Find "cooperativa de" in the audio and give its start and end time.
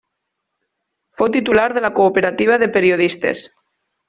2.01-2.71